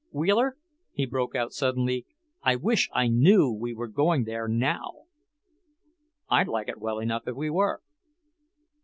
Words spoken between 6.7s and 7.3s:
well enough